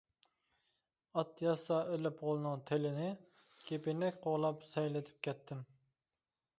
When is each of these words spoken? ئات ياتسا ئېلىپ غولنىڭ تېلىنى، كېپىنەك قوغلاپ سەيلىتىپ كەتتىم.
ئات 1.21 1.43
ياتسا 1.47 1.77
ئېلىپ 1.91 2.25
غولنىڭ 2.29 2.65
تېلىنى، 2.71 3.13
كېپىنەك 3.69 4.21
قوغلاپ 4.27 4.69
سەيلىتىپ 4.75 5.25
كەتتىم. 5.31 5.67